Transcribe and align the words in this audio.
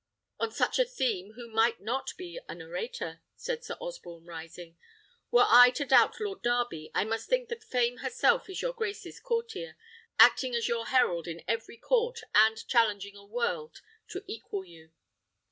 "On 0.39 0.51
such 0.51 0.79
a 0.79 0.83
theme 0.85 1.33
who 1.33 1.47
might 1.47 1.79
not 1.79 2.13
be 2.17 2.39
an 2.49 2.59
orator?" 2.59 3.21
said 3.35 3.63
Sir 3.63 3.75
Osborne, 3.79 4.25
rising. 4.25 4.75
"Were 5.29 5.45
I 5.47 5.69
to 5.75 5.85
doubt 5.85 6.19
Lord 6.19 6.41
Darby, 6.41 6.89
I 6.95 7.03
must 7.03 7.29
think 7.29 7.49
that 7.49 7.63
Fame 7.63 7.97
herself 7.97 8.49
is 8.49 8.63
your 8.63 8.73
grace's 8.73 9.19
courtier, 9.19 9.77
acting 10.17 10.55
as 10.55 10.67
your 10.67 10.87
herald 10.87 11.27
in 11.27 11.43
every 11.47 11.77
court, 11.77 12.21
and 12.33 12.67
challenging 12.67 13.15
a 13.15 13.23
world 13.23 13.81
to 14.07 14.23
equal 14.25 14.65
you." 14.65 14.89